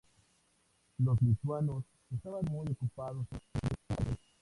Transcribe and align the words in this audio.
Los 0.97 1.21
lituanos 1.21 1.83
estaban 2.09 2.43
muy 2.45 2.65
ocupados 2.71 3.27
con 3.27 3.37
los 3.37 3.51
bolcheviques 3.51 3.51
como 3.53 3.85
para 3.85 4.09
intervenir. 4.09 4.33